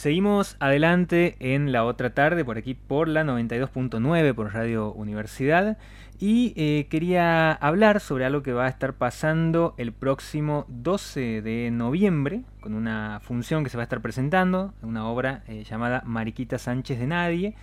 [0.00, 5.76] Seguimos adelante en la otra tarde, por aquí por la 92.9, por Radio Universidad.
[6.18, 11.70] Y eh, quería hablar sobre algo que va a estar pasando el próximo 12 de
[11.70, 16.56] noviembre, con una función que se va a estar presentando, una obra eh, llamada Mariquita
[16.56, 17.54] Sánchez de Nadie,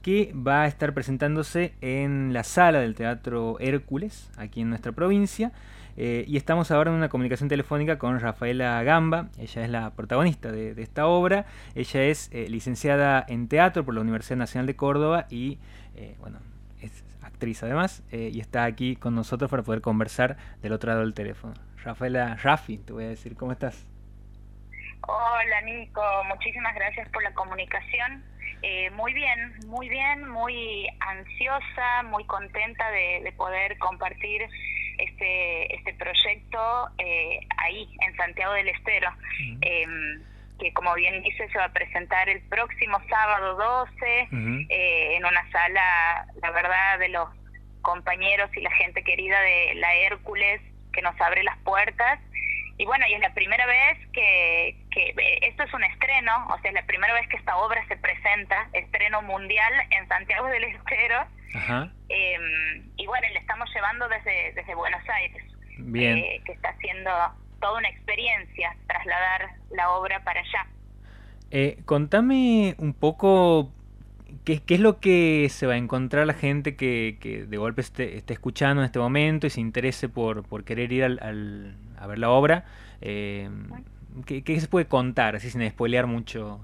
[0.00, 5.50] que va a estar presentándose en la sala del Teatro Hércules, aquí en nuestra provincia.
[6.02, 10.50] Eh, y estamos ahora en una comunicación telefónica con Rafaela Gamba, ella es la protagonista
[10.50, 11.44] de, esta obra,
[11.74, 15.58] ella es eh, licenciada en teatro por la Universidad Nacional de Córdoba y,
[15.94, 16.38] eh, bueno,
[16.80, 21.12] es actriz además, y está aquí con nosotros para poder conversar del otro lado del
[21.12, 21.52] teléfono.
[21.84, 23.86] Rafaela, Rafi, te voy a decir, ¿cómo estás?
[25.02, 28.24] Hola Nico, muchísimas gracias por la comunicación.
[28.94, 34.48] muy bien, muy bien, muy ansiosa, muy contenta de poder compartir
[35.02, 39.10] este, este proyecto eh, ahí, en Santiago del Estero,
[39.60, 40.22] em,
[40.58, 44.28] que como bien dice se va a presentar el próximo sábado 12
[44.68, 47.28] eh, en una sala, la verdad, de los
[47.82, 50.60] compañeros y la gente querida de la Hércules
[50.92, 52.20] que nos abre las puertas.
[52.76, 56.70] Y bueno, y es la primera vez que, que esto es un estreno, o sea,
[56.70, 61.26] es la primera vez que esta obra se presenta, estreno mundial en Santiago del Estero.
[61.52, 65.42] Em, y bueno, le estamos llevando desde, desde Buenos Aires,
[65.78, 66.18] Bien.
[66.18, 67.10] Eh, que está haciendo
[67.60, 70.66] toda una experiencia trasladar la obra para allá.
[71.50, 73.72] Eh, contame un poco
[74.44, 77.80] ¿Qué, ¿Qué, es lo que se va a encontrar la gente que, que de golpe
[77.80, 82.06] esté, esté, escuchando en este momento y se interese por, por querer ir al, a
[82.06, 82.64] ver la obra?
[83.00, 83.50] Eh,
[84.26, 86.60] ¿qué, ¿qué, se puede contar, así sin spoilear mucho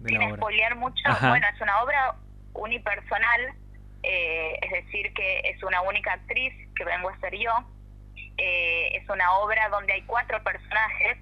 [0.00, 0.28] de la obra?
[0.28, 2.14] Sin spoilear mucho, bueno, es una obra
[2.54, 3.54] unipersonal
[4.02, 7.52] eh, es decir, que es una única actriz que vengo a ser yo.
[8.36, 11.18] Eh, es una obra donde hay cuatro personajes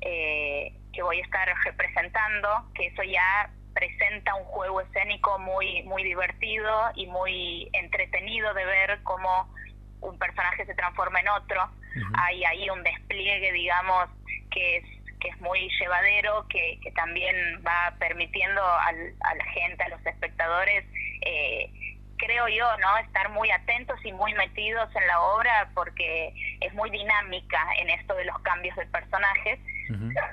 [0.00, 6.02] eh, que voy a estar representando, que eso ya presenta un juego escénico muy, muy
[6.02, 9.52] divertido y muy entretenido de ver cómo
[10.00, 11.70] un personaje se transforma en otro.
[12.18, 14.08] Hay ahí un despliegue, digamos,
[14.50, 14.84] que es
[15.20, 20.04] que es muy llevadero, que, que también va permitiendo al, a la gente, a los
[20.04, 20.84] espectadores,
[21.24, 21.70] eh,
[22.16, 22.96] creo yo, ¿no?
[22.98, 28.14] Estar muy atentos y muy metidos en la obra porque es muy dinámica en esto
[28.14, 29.58] de los cambios de personajes.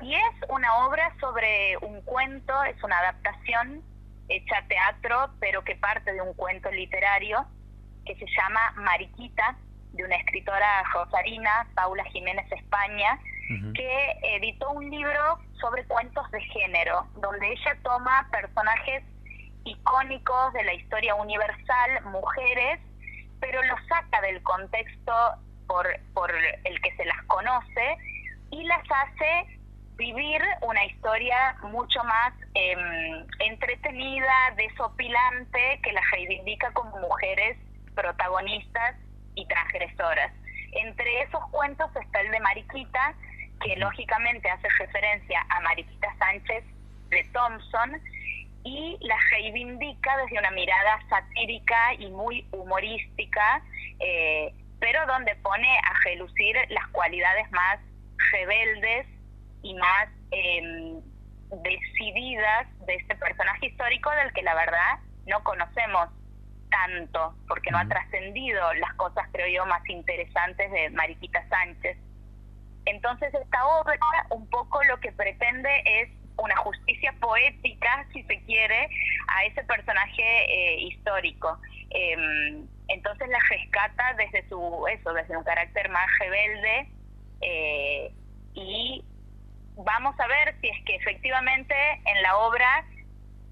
[0.02, 3.84] Y es una obra sobre un cuento, es una adaptación
[4.28, 7.46] hecha a teatro, pero que parte de un cuento literario
[8.06, 9.56] que se llama Mariquita,
[9.92, 13.20] de una escritora rosarina, Paula Jiménez España,
[13.76, 19.04] que editó un libro sobre cuentos de género, donde ella toma personajes
[19.66, 22.80] icónicos de la historia universal, mujeres,
[23.40, 25.14] pero los saca del contexto
[25.68, 27.98] por, por el que se las conoce
[28.52, 29.60] y las hace
[29.96, 37.58] vivir una historia mucho más em, entretenida, desopilante, que las reivindica como mujeres
[37.96, 38.96] protagonistas
[39.36, 40.32] y transgresoras.
[40.74, 43.14] Entre esos cuentos está el de Mariquita,
[43.62, 46.64] que lógicamente hace referencia a Mariquita Sánchez
[47.10, 48.02] de Thompson,
[48.64, 53.62] y la reivindica desde una mirada satírica y muy humorística,
[54.00, 57.80] eh, pero donde pone a relucir las cualidades más
[58.32, 59.08] rebeldes
[59.62, 61.02] y más em,
[61.62, 66.10] decididas de este personaje histórico del que la verdad no conocemos
[66.70, 71.98] tanto, porque no ha trascendido las cosas, creo yo, más interesantes de Mariquita Sánchez.
[72.86, 73.96] Entonces esta obra
[74.32, 78.90] un poco lo que pretende es una justicia poética, si se quiere,
[79.28, 81.58] a ese personaje eh, histórico.
[81.90, 86.88] Em, entonces la rescata desde su eso, desde un carácter más rebelde
[87.42, 88.12] eh,
[88.56, 89.04] y
[89.76, 92.86] vamos a ver si es que efectivamente en la obra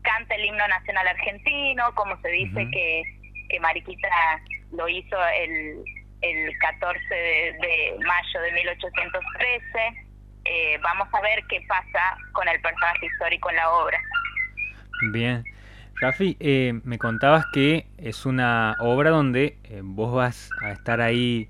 [0.02, 3.04] canta el himno nacional argentino, como se dice que,
[3.50, 4.42] que Mariquita
[4.72, 5.84] lo hizo el,
[6.22, 10.01] el 14 de, de mayo de 1813
[10.44, 14.00] eh, vamos a ver qué pasa con el personaje histórico en la obra.
[15.12, 15.44] Bien.
[16.00, 21.50] Rafi, eh, me contabas que es una obra donde eh, vos vas a estar ahí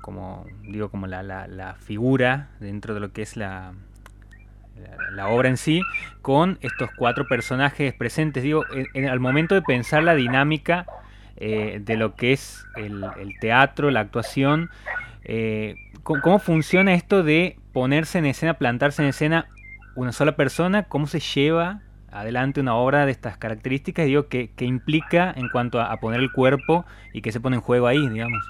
[0.00, 3.72] como digo como la, la, figura dentro de lo que es la,
[5.12, 5.80] la, obra en sí,
[6.22, 8.42] con estos cuatro personajes presentes.
[8.42, 8.64] Digo,
[8.94, 10.86] en, al momento de pensar la dinámica
[11.36, 14.70] de lo que es el teatro, la actuación,
[16.02, 19.46] ¿cómo, funciona esto de ponerse en escena, plantarse en escena
[19.94, 21.78] una sola persona, cómo se lleva
[22.10, 26.84] adelante una obra de estas características, digo, ¿qué, implica en cuanto a, poner el cuerpo
[27.12, 28.44] y qué se pone en juego ahí, digamos?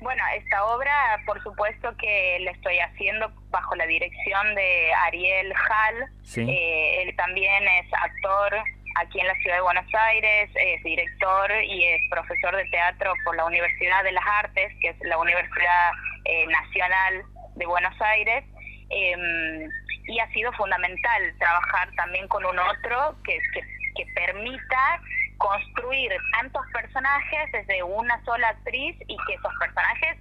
[0.00, 0.92] Bueno, esta obra,
[1.26, 6.10] por supuesto que la estoy haciendo bajo la dirección de Ariel Hall.
[6.48, 8.52] Eh, él también es actor
[8.96, 13.36] aquí en la ciudad de Buenos Aires, es director y es profesor de teatro por
[13.36, 15.92] la Universidad de las Artes, que es la Universidad
[16.24, 17.24] eh, Nacional
[17.58, 18.44] de Buenos Aires.
[18.90, 19.70] Em,
[20.06, 23.60] y ha sido fundamental trabajar también con un otro que, que,
[23.94, 25.02] que permita
[25.36, 30.16] construir tantos personajes desde una sola actriz y que esos personajes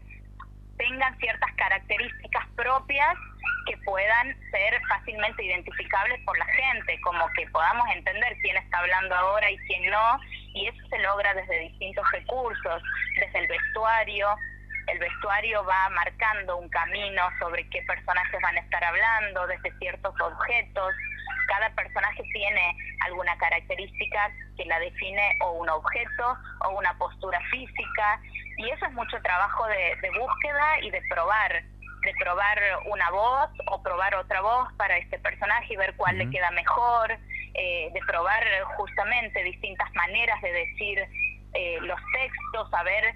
[0.78, 3.16] tengan ciertas características propias
[3.66, 9.16] que puedan ser fácilmente identificables por la gente, como que podamos entender quién está hablando
[9.16, 10.20] ahora y quién no,
[10.54, 12.82] y eso se logra desde distintos recursos,
[13.20, 14.30] desde el vestuario,
[14.88, 20.14] el vestuario va marcando un camino sobre qué personajes van a estar hablando, desde ciertos
[20.20, 20.94] objetos,
[21.48, 22.76] cada personaje tiene
[23.06, 28.22] alguna característica que la define o un objeto o una postura física.
[28.58, 31.64] Y eso es mucho trabajo de, búsqueda y de probar
[32.04, 36.30] de probar una voz o probar otra voz para este personaje y ver cuál le
[36.30, 37.12] queda mejor,
[37.54, 38.46] eh, de probar
[38.78, 41.00] justamente distintas maneras de decir
[41.54, 43.14] eh, los textos, saber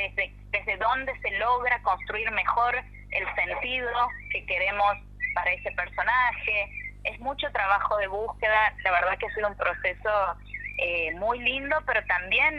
[0.00, 2.74] desde, desde dónde se logra construir mejor
[3.10, 3.90] el sentido
[4.32, 4.96] que queremos
[5.34, 6.70] para ese personaje,
[7.04, 10.36] es mucho trabajo de búsqueda, la verdad que ha sido un proceso
[10.78, 12.54] eh, muy lindo, pero también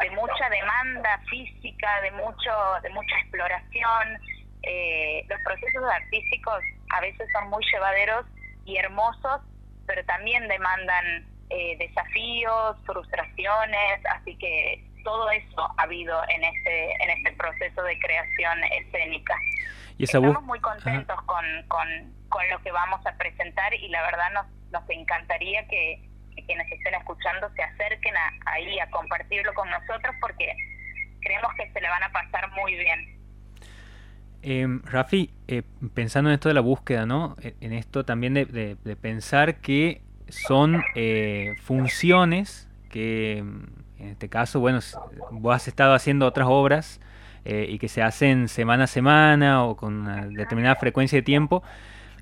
[0.00, 2.50] de mucha demanda física, de mucho
[2.82, 4.18] de mucha exploración.
[4.62, 6.62] Eh, los procesos artísticos
[6.96, 8.26] a veces son muy llevaderos
[8.64, 9.42] y hermosos,
[9.86, 17.10] pero también demandan eh, desafíos, frustraciones, así que todo eso ha habido en este en
[17.10, 19.34] este proceso de creación escénica.
[19.96, 21.86] Y Estamos muy contentos con, con,
[22.28, 26.02] con, lo que vamos a presentar y la verdad nos, nos encantaría que,
[26.46, 28.14] quienes estén escuchando se acerquen
[28.46, 30.52] ahí a compartirlo con nosotros porque
[31.20, 33.14] creemos que se le van a pasar muy bien.
[34.42, 35.62] Eh, Rafi, eh,
[35.94, 37.36] pensando en esto de la búsqueda, ¿no?
[37.40, 43.42] E, en esto también de, de, pensar que son eh, funciones que,
[44.04, 44.80] en este caso, bueno,
[45.30, 47.00] vos has estado haciendo otras obras
[47.44, 51.62] eh, y que se hacen semana a semana o con determinada frecuencia de tiempo,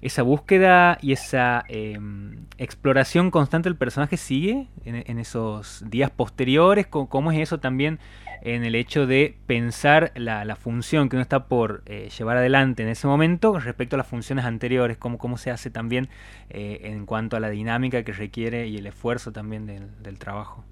[0.02, 6.88] esa búsqueda y esa em, exploración constante del personaje sigue en, esos días posteriores.
[6.88, 8.00] ¿Cómo, es eso también
[8.42, 12.88] en el hecho de pensar la, función que uno está por eh, llevar adelante en
[12.88, 14.98] ese momento respecto a las funciones anteriores?
[14.98, 16.08] ¿Cómo, cómo se hace también
[16.50, 20.64] eh, en cuanto a la dinámica que requiere y el esfuerzo también del trabajo?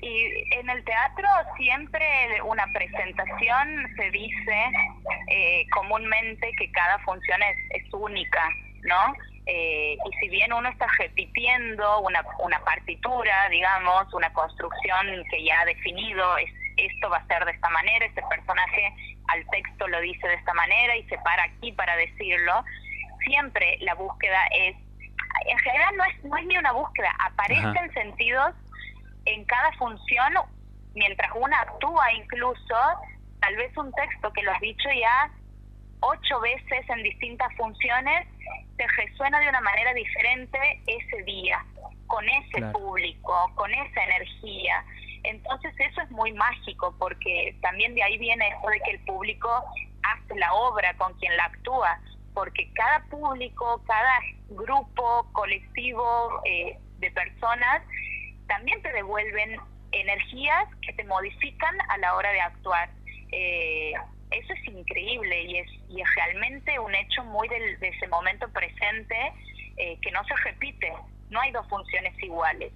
[0.00, 2.06] Y en el teatro siempre
[2.44, 4.70] una presentación se dice
[5.28, 8.48] eh, comúnmente que cada función es, es única,
[8.82, 9.14] ¿no?
[9.46, 15.60] Eh, y si bien uno está repitiendo una, una partitura, digamos, una construcción que ya
[15.60, 18.92] ha definido, es, esto va a ser de esta manera, este personaje
[19.28, 22.62] al texto lo dice de esta manera y se para aquí para decirlo,
[23.24, 24.76] siempre la búsqueda es,
[25.46, 28.54] en general no es, no es ni una búsqueda, aparecen sentidos
[29.28, 30.34] en cada función,
[30.94, 32.74] mientras una actúa incluso,
[33.40, 35.30] tal vez un texto que lo has dicho ya
[36.00, 38.26] ocho veces en distintas funciones,
[38.76, 41.64] te resuena de una manera diferente ese día,
[42.06, 44.84] con ese público, con esa energía.
[45.24, 49.50] Entonces eso es muy mágico porque también de ahí viene eso de que el público
[50.04, 52.00] hace la obra con quien la actúa,
[52.32, 54.20] porque cada público, cada
[54.50, 57.82] grupo, colectivo eh, de personas
[58.48, 59.56] también te devuelven
[59.92, 62.90] energías que te modifican a la hora de actuar.
[63.30, 63.92] Eh,
[64.30, 65.68] eso es increíble y es,
[66.16, 69.32] realmente un hecho muy del, de ese momento presente
[69.76, 70.92] eh, que no se repite.
[71.30, 72.72] No hay dos funciones iguales.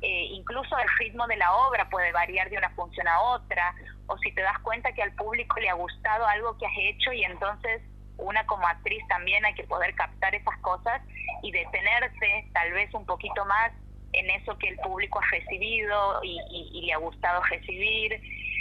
[0.00, 3.74] Eh, incluso el ritmo de la obra puede variar de una función a otra,
[4.06, 7.12] o si te das cuenta que al público le ha gustado algo que has hecho
[7.12, 7.82] y entonces
[8.16, 11.02] una como actriz también hay que poder captar esas cosas
[11.42, 13.72] y detenerse tal vez un poquito más
[14.12, 18.12] en eso que el público ha recibido y, le ha gustado recibir.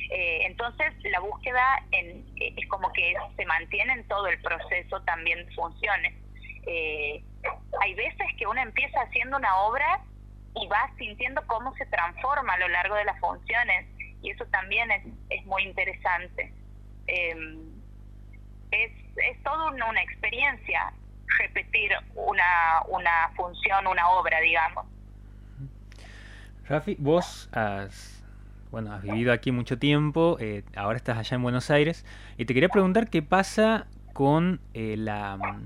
[0.09, 5.45] Eh, entonces la búsqueda en, es como que se mantiene en todo el proceso también
[5.45, 6.13] de funciones.
[6.65, 7.23] Eh,
[7.81, 10.01] hay veces que uno empieza haciendo una obra
[10.55, 13.85] y va sintiendo cómo se transforma a lo largo de las funciones
[14.21, 16.51] y eso también es, es muy interesante.
[17.07, 17.77] Em,
[18.71, 20.93] es, es toda una, una experiencia
[21.39, 24.85] repetir una, una función, una obra, digamos.
[26.69, 28.21] Rafi, vos has,
[28.71, 32.05] bueno, has vivido aquí mucho tiempo, eh, ahora estás allá en Buenos Aires,
[32.37, 35.59] y te quería preguntar qué pasa con eh, la...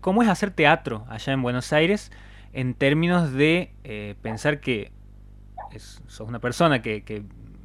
[0.00, 2.12] ¿Cómo es hacer teatro allá en Buenos Aires
[2.52, 4.92] en términos de eh, pensar que
[6.06, 7.22] sos una persona que, que,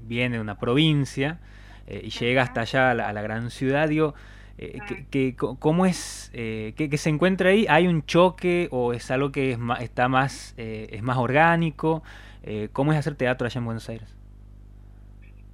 [0.08, 1.42] viene de una provincia
[1.90, 3.90] y llega hasta allá a la, gran ciudad.
[3.90, 4.16] Digo,
[4.58, 7.66] que, ¿cómo es que, se encuentra ahí?
[7.70, 12.04] ¿Hay un choque o es algo que es más, está más, es más orgánico?
[12.74, 14.18] ¿Cómo es hacer teatro allá en Buenos Aires?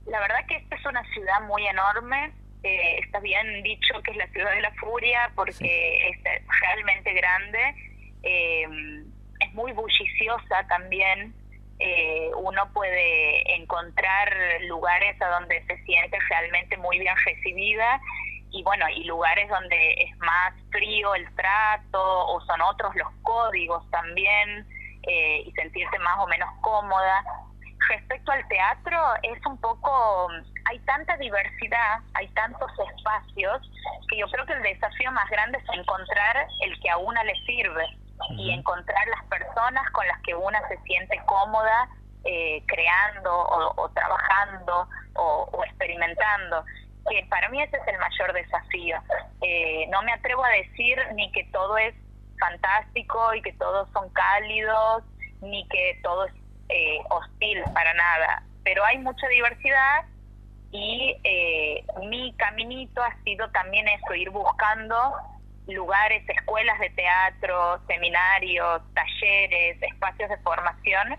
[0.05, 2.31] La verdad que esta es una ciudad muy enorme,
[2.63, 6.17] eh, está bien dicho que es la ciudad de la furia porque es
[6.61, 7.75] realmente grande,
[8.23, 9.03] eh,
[9.39, 11.33] es muy bulliciosa también,
[11.79, 14.33] eh, uno puede encontrar
[14.67, 17.99] lugares a donde se siente realmente muy bien recibida
[18.53, 23.89] y bueno, y lugares donde es más frío el trato o son otros los códigos
[23.91, 24.65] también
[25.05, 27.23] y sentirse más o menos cómoda
[27.89, 30.29] respecto al teatro es un poco,
[30.65, 33.61] hay tanta diversidad, hay tantos espacios,
[34.09, 37.35] que yo creo que el desafío más grande es encontrar el que a una le
[37.45, 37.85] sirve
[38.37, 41.89] y encontrar las personas con las que una se siente cómoda
[42.25, 43.31] eh, creando
[43.75, 46.63] o, trabajando o, experimentando.
[47.09, 48.97] Que para mí ese es el mayor desafío.
[49.41, 51.93] Eh, no me atrevo a decir ni que todo es
[52.39, 55.03] fantástico y que todos son cálidos,
[55.41, 56.33] ni que todo es
[56.69, 60.05] eh, hostil para nada, pero hay mucha diversidad
[60.71, 65.13] y eh, mi caminito ha sido también eso, ir buscando
[65.67, 71.15] lugares, escuelas de teatro, seminarios, talleres, espacios de formación,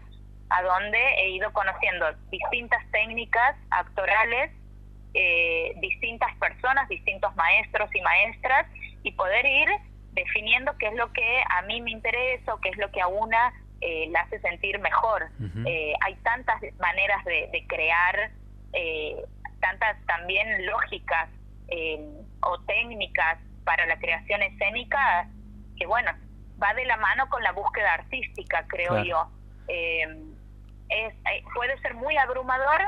[0.51, 4.51] a donde he ido conociendo distintas técnicas actorales,
[5.15, 8.67] eh, distintas personas, distintos maestros y maestras,
[9.03, 9.69] y poder ir
[10.13, 13.09] definiendo qué es lo que a mí me interesa o qué es lo que a
[13.09, 15.29] una eh, la hace sentir mejor.
[15.67, 18.31] Eh, hay tantas maneras de, crear,
[18.73, 19.17] eh,
[19.61, 21.29] tantas también lógicas
[22.43, 25.29] o técnicas para la creación escénica
[25.77, 26.13] que, bueno,
[26.63, 29.29] va de la mano con la búsqueda artística, creo yo.
[29.69, 31.15] es,
[31.55, 32.81] puede ser muy abrumador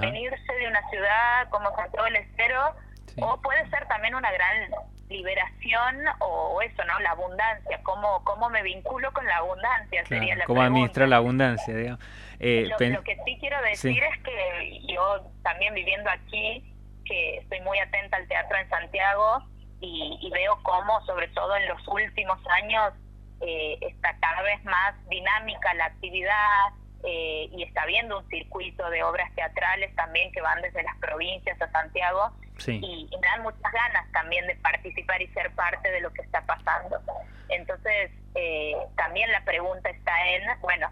[0.00, 2.74] venirse de una ciudad como Santiago del Estero
[3.20, 4.70] o puede ser también una gran
[5.08, 6.98] liberación o eso, ¿no?
[7.00, 10.04] La abundancia, ¿cómo, cómo me vinculo con la abundancia?
[10.06, 11.74] sería la ¿Cómo administrar la abundancia?
[11.74, 12.00] Digamos.
[12.38, 16.64] Eh, lo, que sí quiero decir es que yo también viviendo aquí,
[17.04, 19.44] que estoy muy atenta al teatro en Santiago
[19.80, 22.92] y, veo cómo, sobre todo en los últimos años,
[23.40, 26.68] eh, está cada vez más dinámica la actividad,
[27.02, 31.60] eh, y está viendo un circuito de obras teatrales también que van desde las provincias
[31.60, 32.32] a Santiago.
[32.66, 36.42] Y, me dan muchas ganas también de participar y ser parte de lo que está
[36.42, 37.00] pasando.
[37.48, 40.90] Entonces, eh, también la pregunta está en, bueno,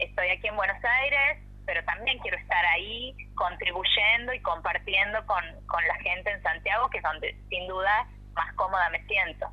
[0.00, 5.86] estoy aquí en Buenos Aires, pero también quiero estar ahí contribuyendo y compartiendo con, con
[5.86, 9.48] la gente en Santiago, que es donde sin duda más cómoda me siento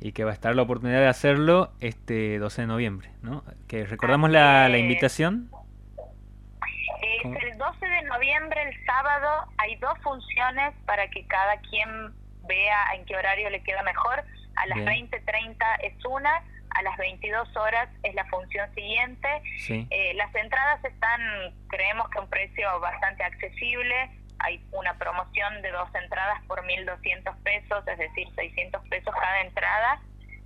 [0.00, 3.44] y que va a estar la oportunidad de hacerlo este 12 de noviembre, ¿no?
[3.68, 5.50] Que recordamos la, la, invitación.
[7.24, 12.12] Es el 12 de noviembre, el sábado, hay dos funciones para que cada quien
[12.46, 14.24] vea en qué horario le queda mejor.
[14.56, 19.28] A las 20.30 es una, a las 22 horas es la función siguiente.
[19.68, 21.20] Eh, las entradas están,
[21.68, 24.10] creemos que a un precio bastante accesible
[24.46, 30.00] hay una promoción de dos entradas por 1.200 pesos, es decir, 600 pesos cada entrada.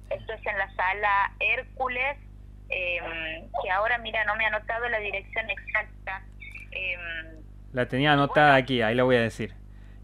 [0.08, 2.16] Esto es en la sala Hércules,
[2.70, 6.22] em, que ahora, mira, no me ha anotado la dirección exacta.
[6.70, 7.42] Em,
[7.72, 9.54] la tenía anotada aquí, ahí la voy a decir.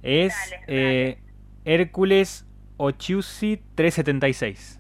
[0.02, 1.18] Es eh,
[1.64, 4.78] Hércules Ochiusi 376.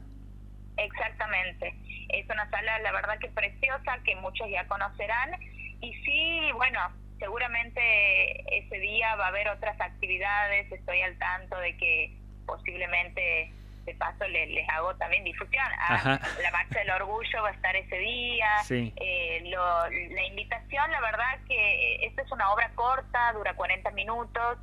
[0.76, 1.74] Exactamente.
[2.10, 5.40] Es una sala, la verdad que preciosa, que muchos ya conocerán.
[5.80, 6.80] Y sí, bueno,
[7.18, 13.52] seguramente ese día va a haber otras actividades, estoy al tanto de que posiblemente
[13.84, 15.64] de paso les, hago también difusión.
[15.78, 18.48] Ah, la Marcha del Orgullo va a estar ese día.
[18.68, 24.58] Eh, la invitación, la verdad que esta es una obra corta, dura 40 minutos,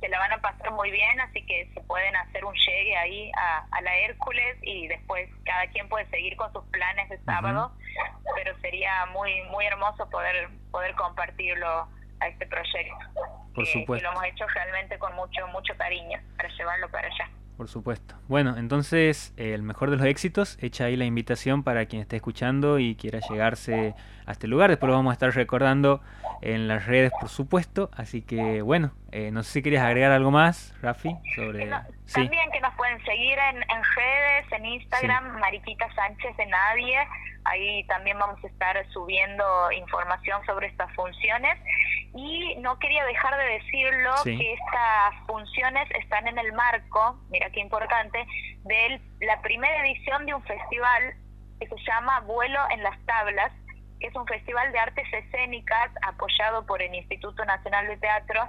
[0.00, 3.30] se la van a pasar muy bien, así que se pueden hacer un llegue ahí
[3.36, 7.72] a, la Hércules y después cada quien puede seguir con sus planes de sábado,
[8.34, 11.88] pero sería muy muy hermoso poder poder compartirlo
[12.20, 12.96] a este proyecto.
[13.54, 14.06] Por supuesto.
[14.06, 17.30] lo hemos hecho realmente con mucho mucho cariño para llevarlo para allá.
[17.58, 18.14] Por supuesto.
[18.28, 22.14] Bueno, entonces eh, el mejor de los éxitos, echa ahí la invitación para quien esté
[22.14, 23.96] escuchando y quiera llegarse
[24.26, 24.70] a este lugar.
[24.70, 26.00] Después lo vamos a estar recordando
[26.40, 27.90] en las redes, por supuesto.
[27.96, 31.68] Así que bueno, eh, no sé si querías agregar algo más, Rafi, sobre...
[32.14, 36.98] También que nos pueden seguir en, en redes, en Instagram, Mariquita Sánchez de Nadie.
[37.48, 41.58] Ahí también vamos a estar subiendo información sobre estas funciones.
[42.14, 47.60] Y no quería dejar de decirlo que estas funciones están en el marco, mira qué
[47.60, 48.26] importante,
[48.64, 51.14] de la primera edición de un festival
[51.60, 53.52] que se llama Vuelo en las Tablas,
[54.00, 58.42] que es un festival de artes escénicas apoyado por el Instituto Nacional de Teatro,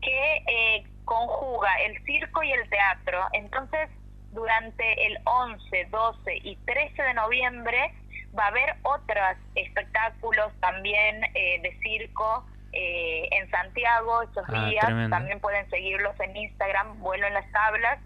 [0.00, 3.26] que eh, conjuga el circo y el teatro.
[3.32, 3.90] Entonces,
[4.32, 7.94] durante el 11, 12 y 13 de noviembre
[8.38, 15.10] va a haber otros espectáculos también eh, de circo eh, en Santiago esos ah, días.
[15.10, 17.98] También pueden seguirlos en Instagram, Vuelo en las Tablas.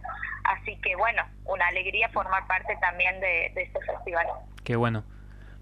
[0.45, 4.27] Así que bueno, una alegría formar parte también de, este festival.
[4.65, 5.05] Qué bueno.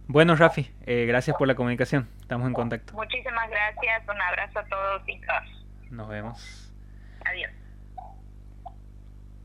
[0.07, 2.09] Bueno, Rafi, eh, gracias por la comunicación.
[2.21, 2.95] Estamos en contacto.
[2.95, 4.03] Muchísimas gracias.
[4.09, 5.49] Un abrazo a todos y todas.
[5.91, 6.73] Nos vemos.
[7.25, 7.68] Adiós.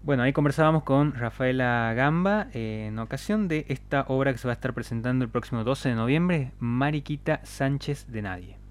[0.03, 4.51] Bueno, ahí conversábamos con Rafaela Gamba eh, en ocasión de esta obra que se va
[4.51, 8.62] a estar presentando el próximo 12 de noviembre, Mariquita Sánchez de Nadie.